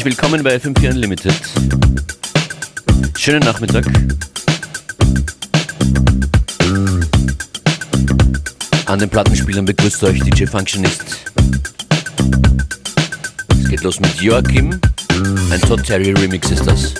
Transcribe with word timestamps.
Herzlich 0.00 0.16
willkommen 0.16 0.42
bei 0.42 0.56
FM4 0.56 0.94
Unlimited. 0.94 1.34
Schönen 3.18 3.40
Nachmittag. 3.40 3.84
An 8.86 8.98
den 8.98 9.10
Plattenspielern 9.10 9.66
begrüßt 9.66 10.02
euch 10.04 10.22
DJ 10.22 10.46
Functionist. 10.46 11.04
Es 13.62 13.68
geht 13.68 13.82
los 13.82 14.00
mit 14.00 14.14
Joachim. 14.22 14.80
Ein 15.50 15.60
Todd 15.60 15.84
Terry 15.84 16.12
Remix 16.12 16.50
ist 16.50 16.66
das. 16.66 16.94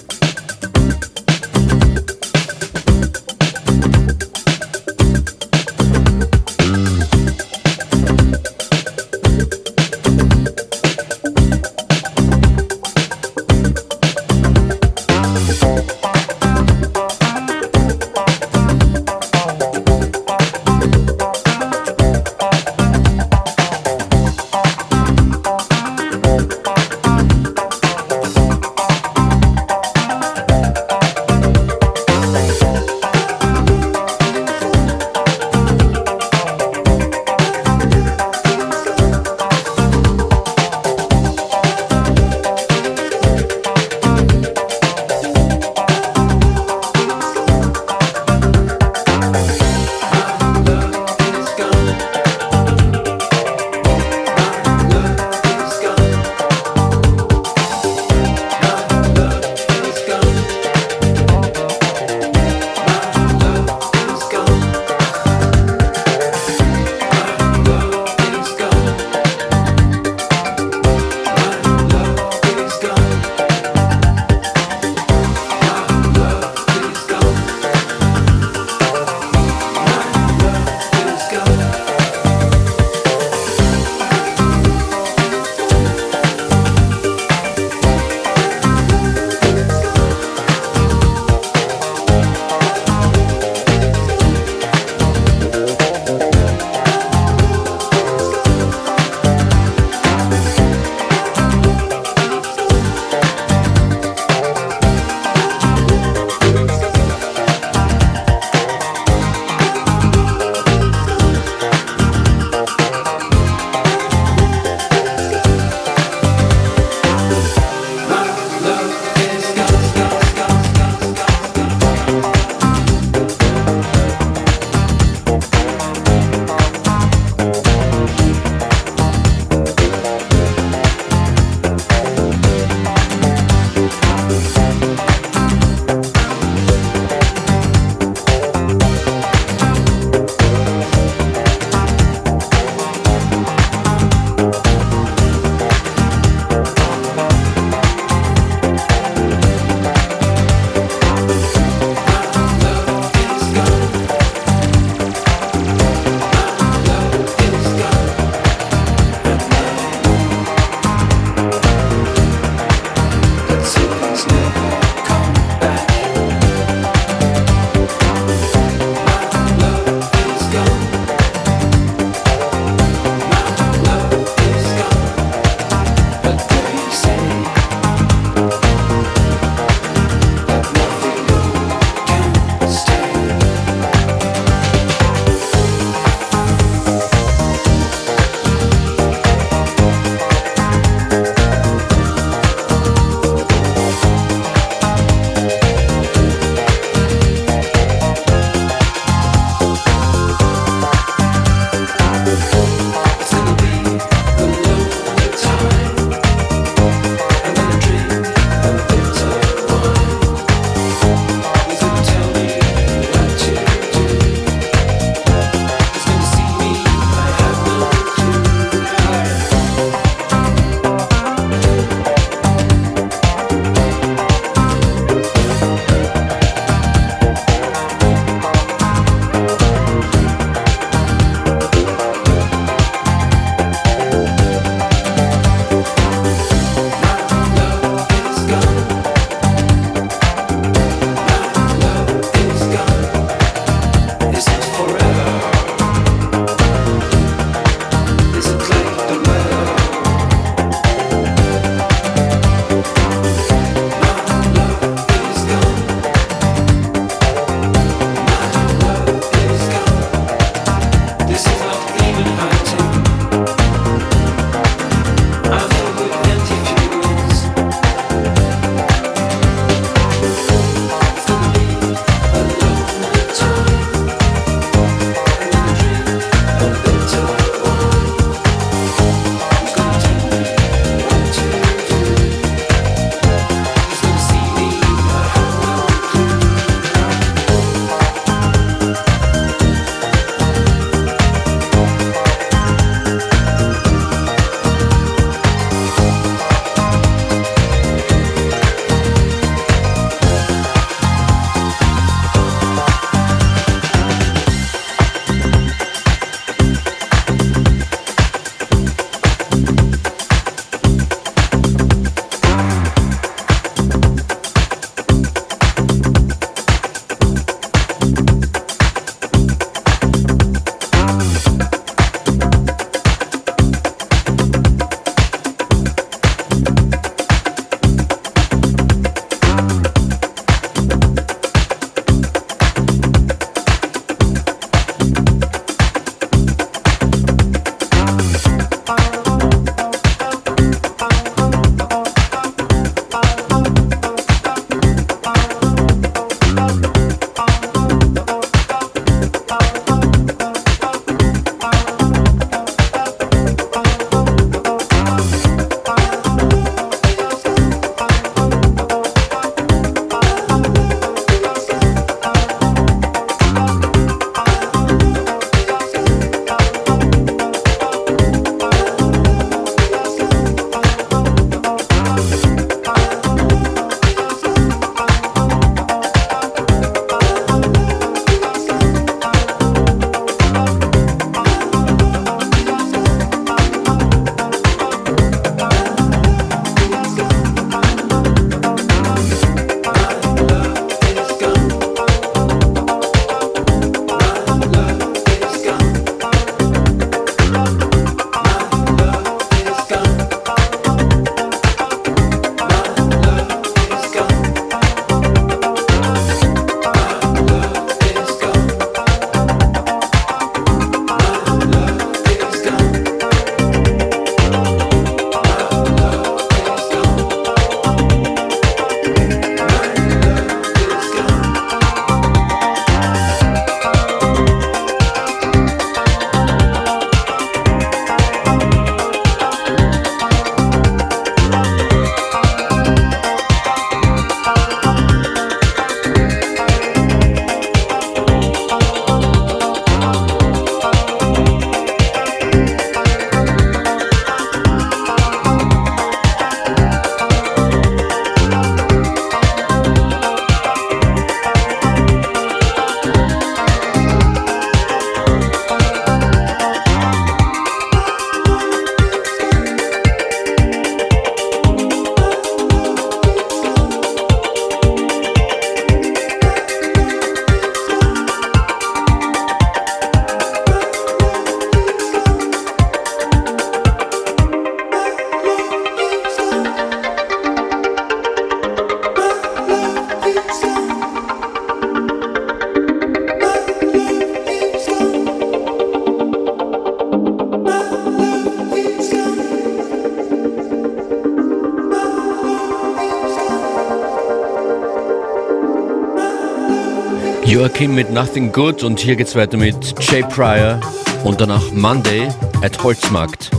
Joachim 497.51 497.97
mit 497.97 498.13
Nothing 498.13 498.53
Good 498.53 498.85
und 498.85 499.01
hier 499.01 499.17
geht's 499.17 499.35
weiter 499.35 499.57
mit 499.57 499.75
Jay 500.01 500.23
Pryor 500.23 500.79
und 501.25 501.41
danach 501.41 501.73
Monday 501.73 502.29
at 502.63 502.81
Holzmarkt 502.83 503.51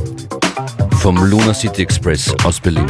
vom 1.02 1.18
Luna 1.18 1.54
City 1.54 1.82
Express 1.82 2.34
aus 2.46 2.62
Berlin. 2.62 2.88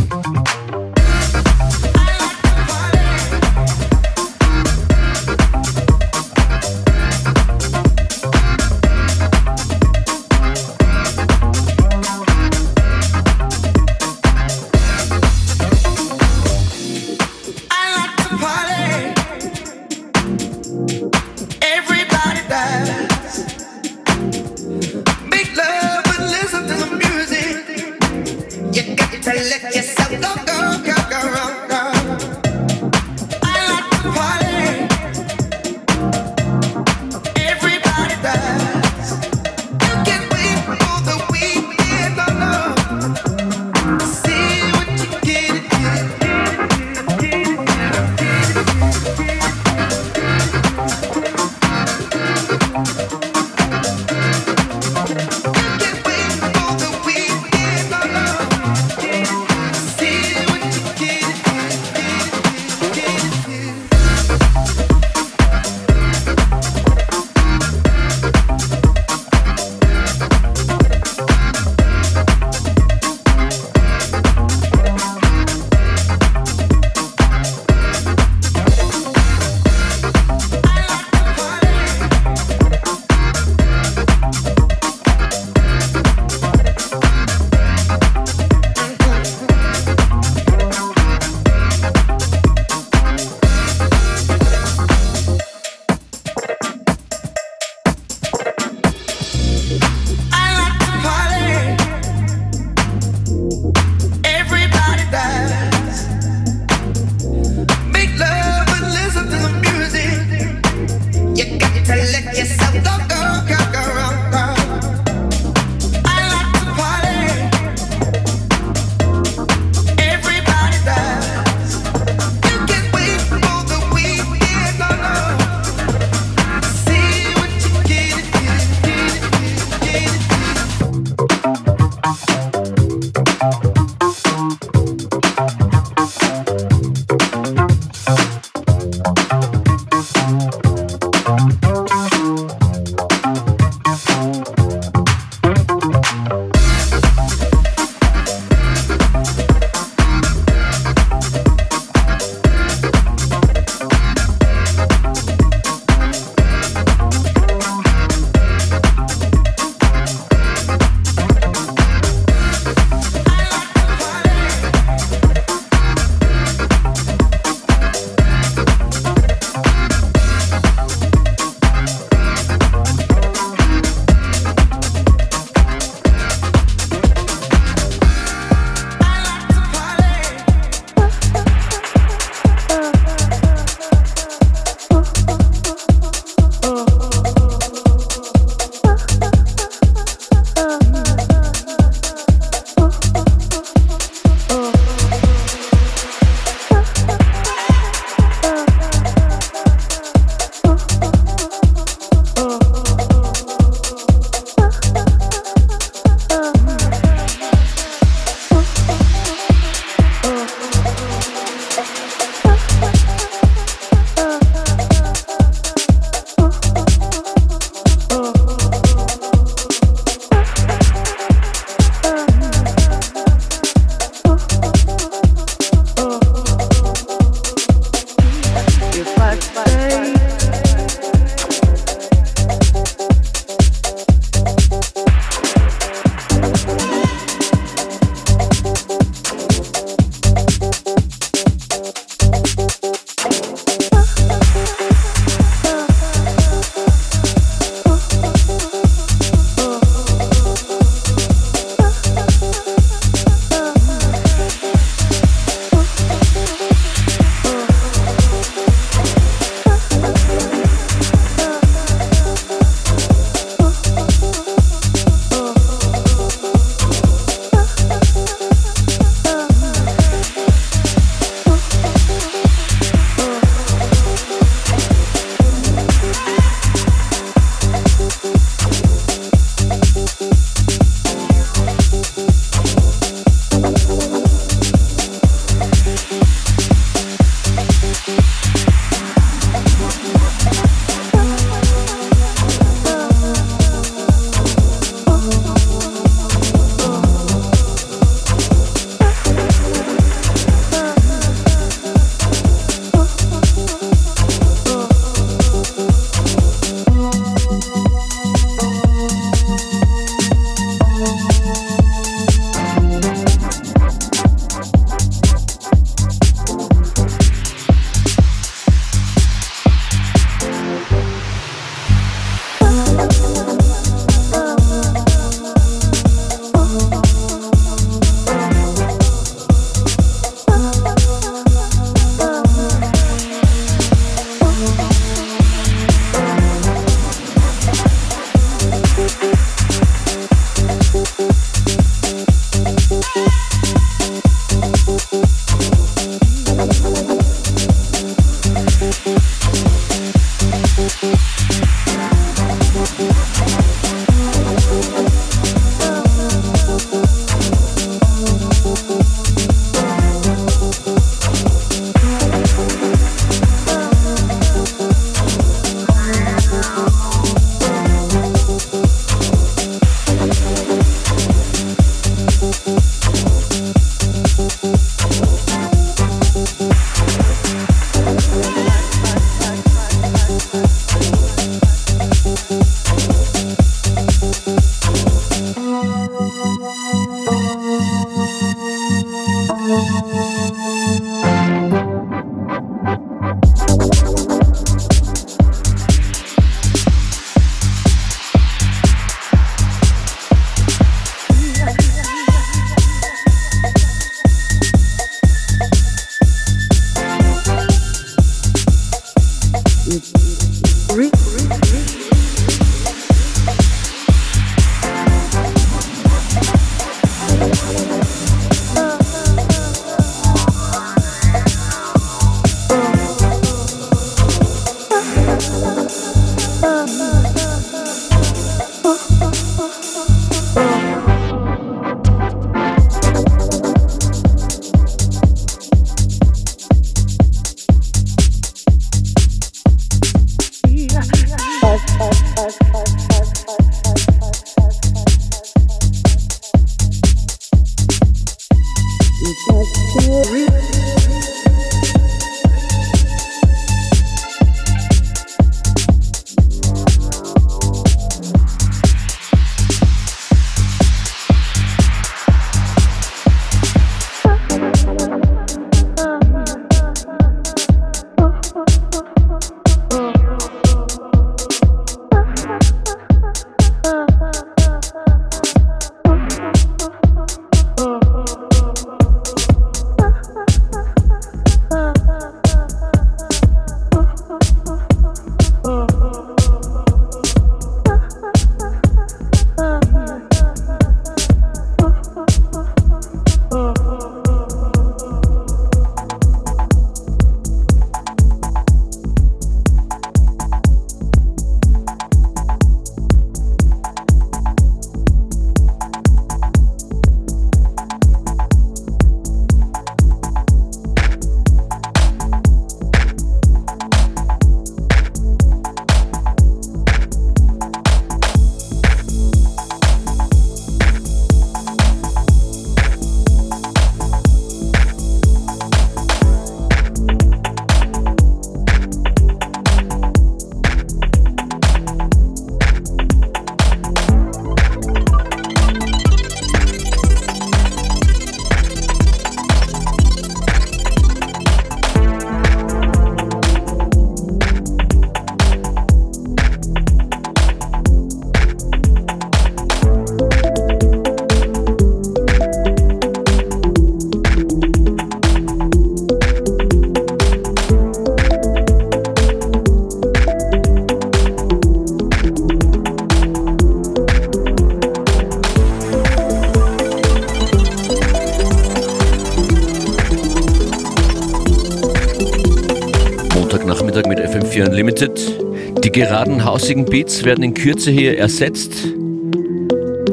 Geraden 576.41 576.45
hausigen 576.45 576.85
Beats 576.85 577.23
werden 577.23 577.43
in 577.43 577.53
Kürze 577.53 577.91
hier 577.91 578.17
ersetzt 578.17 578.71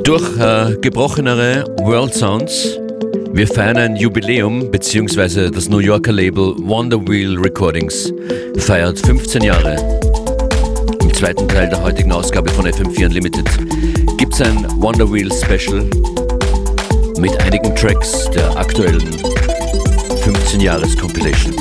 durch 0.05 0.39
äh, 0.39 0.77
gebrochenere 0.81 1.65
World 1.81 2.13
Sounds. 2.13 2.79
Wir 3.33 3.47
feiern 3.47 3.79
ein 3.79 3.97
Jubiläum, 3.97 4.71
beziehungsweise 4.71 5.51
das 5.51 5.69
New 5.69 5.79
Yorker 5.79 6.13
Label 6.13 6.55
Wonder 6.59 7.01
Wheel 7.09 7.39
Recordings 7.39 8.13
feiert 8.59 8.99
15 8.99 9.43
Jahre. 9.43 9.77
Im 11.01 11.15
zweiten 11.15 11.49
Teil 11.49 11.69
der 11.71 11.83
heutigen 11.83 12.13
Ausgabe 12.13 12.51
von 12.51 12.67
FM4 12.67 13.07
Unlimited 13.07 13.49
gibt 14.19 14.35
es 14.35 14.43
ein 14.43 14.67
Wonder 14.83 15.11
Wheel 15.11 15.31
Special 15.33 15.89
mit 17.19 17.37
einigen 17.43 17.75
Tracks 17.75 18.29
der 18.35 18.55
aktuellen 18.57 19.09
15 20.23 20.61
Jahres 20.61 20.97
Compilation. 20.97 21.55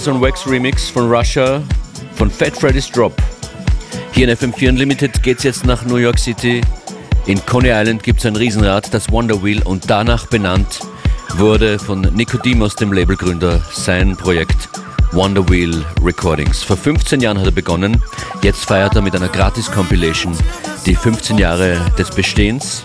Nightmares 0.00 0.08
on 0.08 0.20
Wax 0.22 0.46
Remix 0.46 0.88
von 0.88 1.10
Russia 1.10 1.62
von 2.14 2.30
Fat 2.30 2.56
Freddy's 2.56 2.90
Drop. 2.90 3.12
Hier 4.12 4.28
in 4.28 4.34
FM4 4.34 4.70
Unlimited 4.70 5.22
geht's 5.22 5.42
jetzt 5.42 5.66
nach 5.66 5.84
New 5.84 5.96
York 5.96 6.18
City. 6.18 6.62
In 7.26 7.44
Coney 7.44 7.68
Island 7.70 8.02
gibt's 8.02 8.24
ein 8.24 8.34
Riesenrad, 8.34 8.94
das 8.94 9.10
Wonder 9.10 9.42
Wheel, 9.42 9.62
und 9.62 9.90
danach 9.90 10.26
benannt 10.26 10.80
wurde 11.36 11.78
von 11.78 12.00
Nicodemus, 12.00 12.76
dem 12.76 12.92
Labelgründer, 12.92 13.60
sein 13.72 14.16
Projekt 14.16 14.70
Wonder 15.12 15.46
Wheel 15.50 15.84
Recordings. 16.02 16.62
Vor 16.62 16.78
15 16.78 17.20
Jahren 17.20 17.38
hat 17.38 17.46
er 17.46 17.52
begonnen. 17.52 18.02
Jetzt 18.42 18.64
feiert 18.64 18.94
er 18.94 19.02
mit 19.02 19.14
einer 19.14 19.28
Gratis-Compilation 19.28 20.34
die 20.86 20.94
15 20.94 21.36
Jahre 21.36 21.78
des 21.98 22.10
Bestehens. 22.10 22.82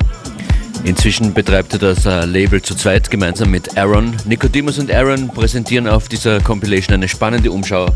Inzwischen 0.83 1.33
betreibt 1.33 1.73
er 1.73 1.79
das 1.79 2.05
äh, 2.05 2.25
Label 2.25 2.61
zu 2.61 2.75
zweit 2.75 3.09
gemeinsam 3.09 3.49
mit 3.49 3.77
Aaron. 3.77 4.15
Nicodemus 4.25 4.77
und 4.77 4.91
Aaron 4.91 5.29
präsentieren 5.29 5.87
auf 5.87 6.07
dieser 6.07 6.39
Compilation 6.41 6.95
eine 6.95 7.07
spannende 7.07 7.51
Umschau 7.51 7.87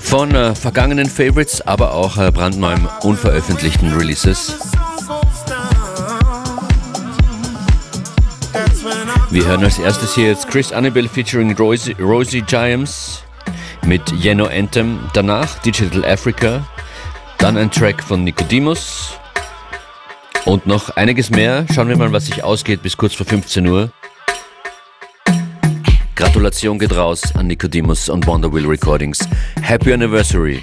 von 0.00 0.34
äh, 0.34 0.54
vergangenen 0.54 1.06
Favorites, 1.08 1.60
aber 1.62 1.94
auch 1.94 2.16
äh, 2.16 2.30
brandneuen 2.30 2.86
unveröffentlichten 3.02 3.92
Releases. 3.92 4.54
Wir 9.30 9.46
hören 9.46 9.62
als 9.62 9.78
erstes 9.78 10.14
hier 10.14 10.28
jetzt 10.28 10.48
Chris 10.48 10.72
Annabelle 10.72 11.08
featuring 11.08 11.54
Rosie, 11.56 11.94
Rosie 12.00 12.42
Giants 12.42 13.22
mit 13.86 14.02
Yeno 14.12 14.46
Anthem. 14.46 14.98
Danach 15.14 15.58
Digital 15.60 16.04
Africa, 16.04 16.66
dann 17.38 17.56
ein 17.56 17.70
Track 17.70 18.02
von 18.02 18.24
Nicodemus 18.24 19.19
und 20.44 20.66
noch 20.66 20.90
einiges 20.90 21.30
mehr. 21.30 21.66
Schauen 21.72 21.88
wir 21.88 21.96
mal, 21.96 22.12
was 22.12 22.26
sich 22.26 22.44
ausgeht 22.44 22.82
bis 22.82 22.96
kurz 22.96 23.14
vor 23.14 23.26
15 23.26 23.66
Uhr. 23.66 23.92
Gratulation 26.14 26.78
geht 26.78 26.94
raus 26.94 27.34
an 27.34 27.46
Nicodemus 27.46 28.08
und 28.08 28.26
Wonder 28.26 28.52
Wheel 28.52 28.66
Recordings. 28.66 29.26
Happy 29.62 29.92
Anniversary! 29.92 30.62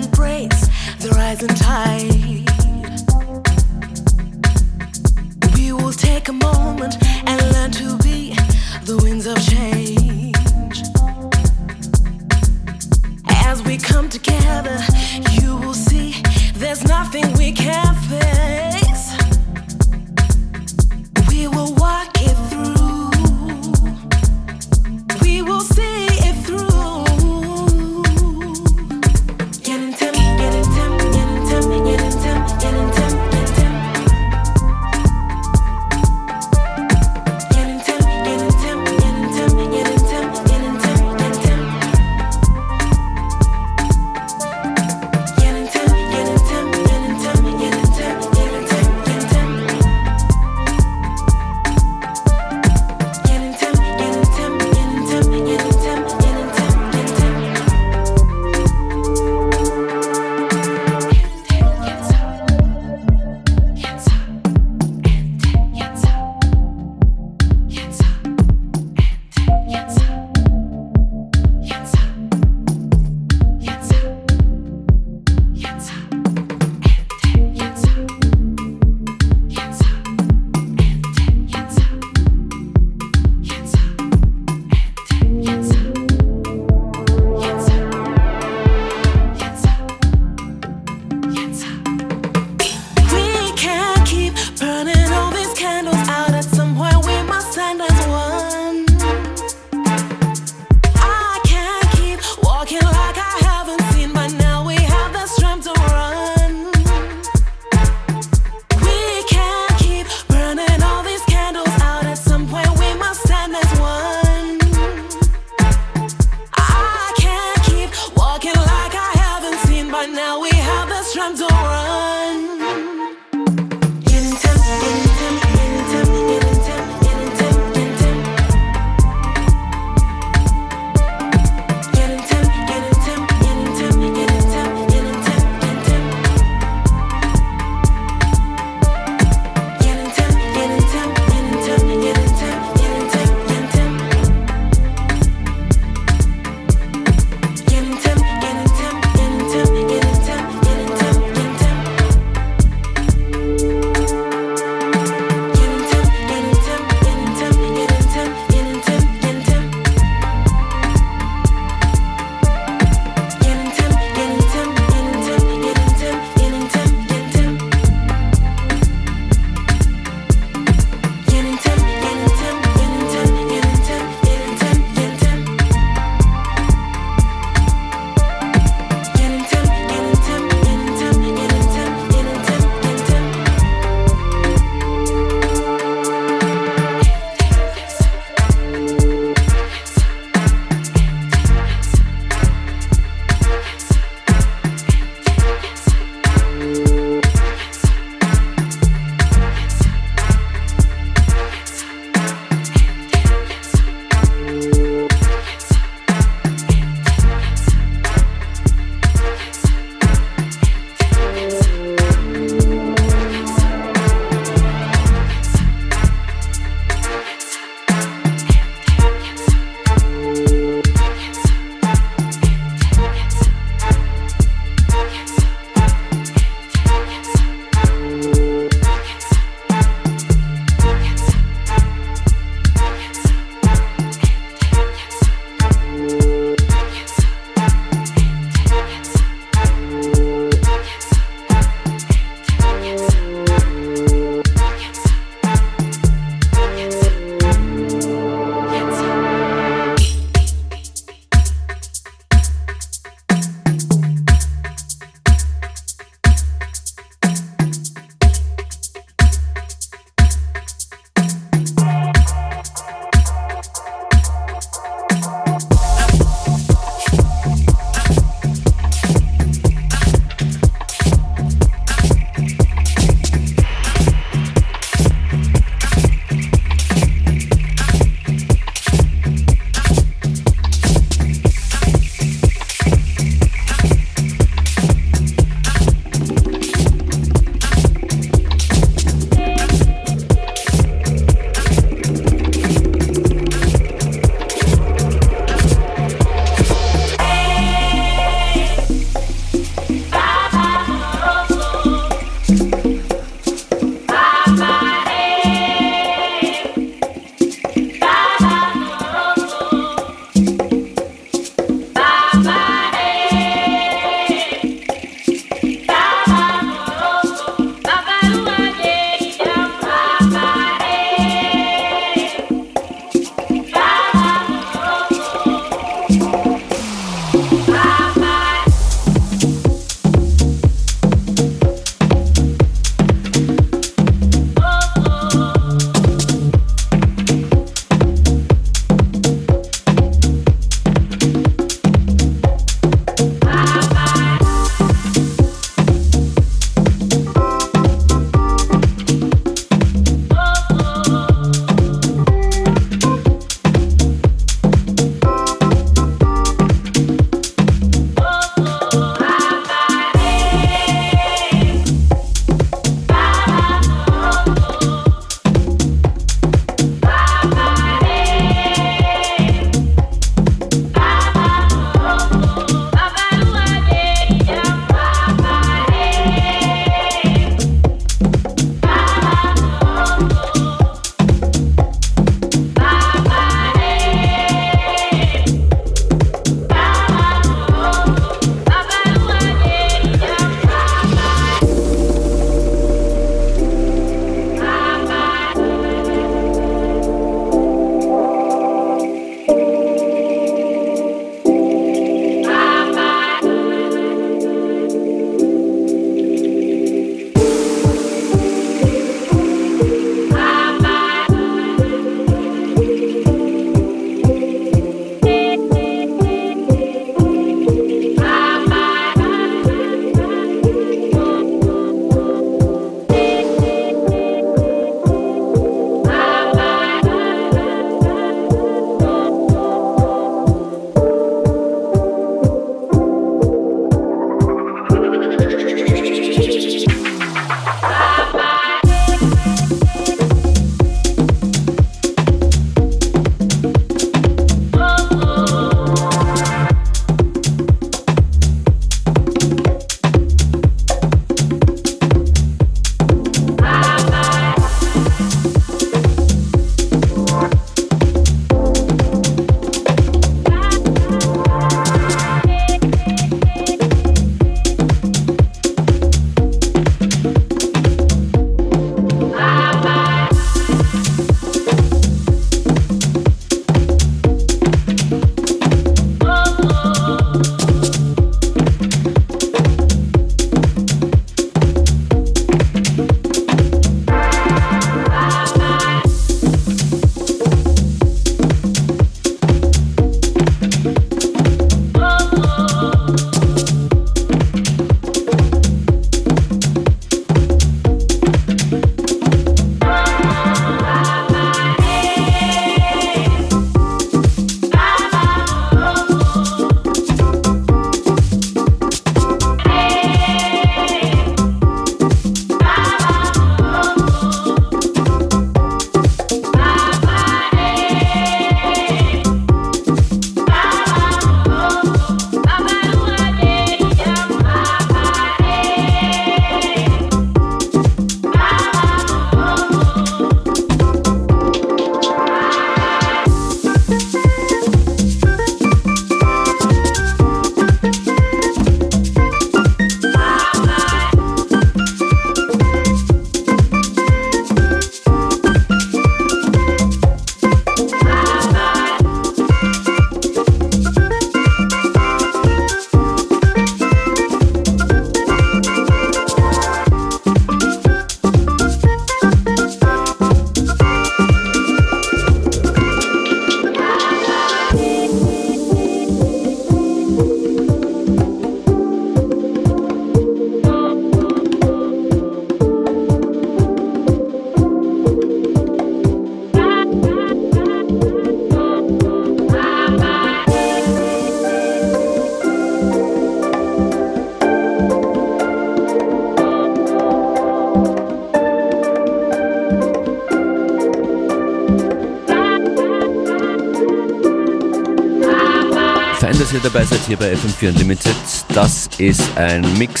Dabei 596.66 596.84
seid 596.84 597.00
hier 597.06 597.16
bei 597.16 597.32
FM4 597.32 597.68
Unlimited. 597.68 598.16
Das 598.48 598.88
ist 598.98 599.22
ein 599.36 599.62
Mix 599.78 600.00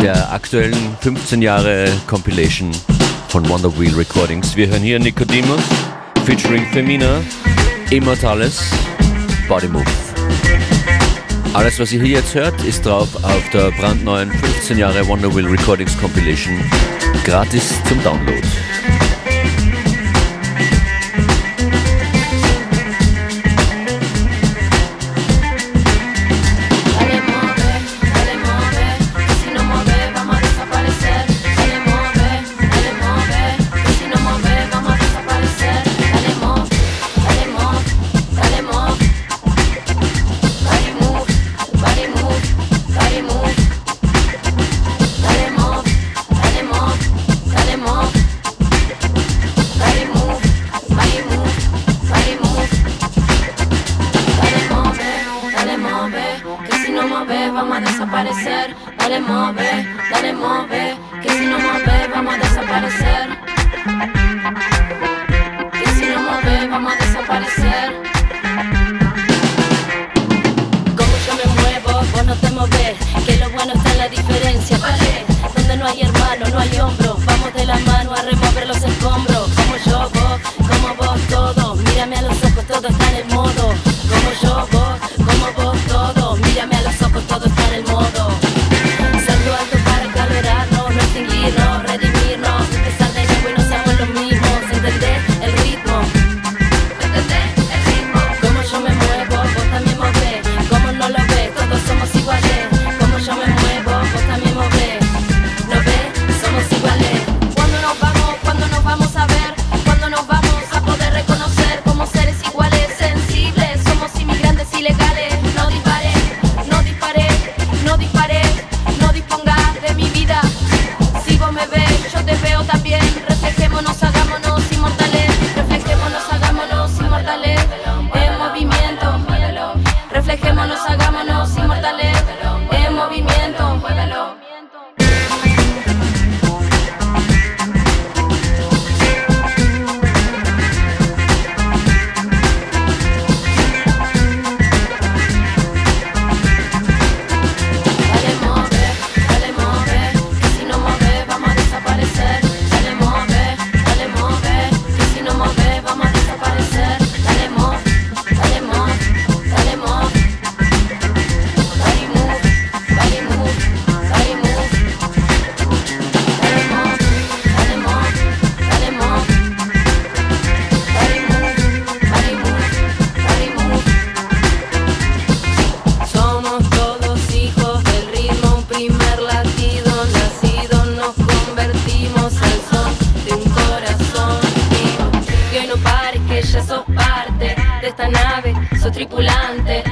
der 0.00 0.32
aktuellen 0.32 0.96
15 1.00 1.40
Jahre 1.40 1.88
Compilation 2.08 2.72
von 3.28 3.48
Wonder 3.48 3.70
Wheel 3.78 3.94
Recordings. 3.94 4.56
Wir 4.56 4.66
hören 4.66 4.82
hier 4.82 4.98
Nicodemus 4.98 5.62
featuring 6.24 6.66
Femina, 6.72 7.20
Immortales, 7.90 8.60
Body 9.46 9.68
Move. 9.68 9.84
Alles, 11.52 11.78
was 11.78 11.92
ihr 11.92 12.02
hier 12.02 12.18
jetzt 12.18 12.34
hört, 12.34 12.60
ist 12.64 12.84
drauf 12.84 13.08
auf 13.22 13.50
der 13.52 13.70
brandneuen 13.70 14.32
15 14.32 14.78
Jahre 14.78 15.06
Wonder 15.06 15.32
Wheel 15.32 15.46
Recordings 15.46 15.96
Compilation. 15.98 16.58
Gratis 17.24 17.72
zum 17.88 18.02
Download. 18.02 18.42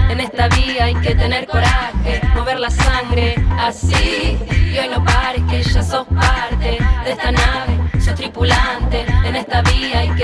En 0.09 0.21
esta 0.21 0.49
vida 0.49 0.85
hay 0.85 0.95
que 0.97 1.15
tener 1.15 1.47
coraje, 1.47 2.21
mover 2.35 2.61
la 2.61 2.71
sangre 2.71 3.35
así. 3.59 4.39
Y 4.73 4.79
hoy 4.79 4.89
no 4.89 5.05
pares 5.05 5.43
que 5.51 5.63
ya 5.63 5.83
sos 5.83 6.07
parte 6.09 6.79
de 7.05 7.11
esta 7.11 7.33
nave, 7.33 7.79
sos 8.01 8.15
tripulante. 8.15 9.05
En 9.25 9.37
esta 9.37 9.63
vida 9.63 10.01
hay 10.01 10.11
que 10.11 10.22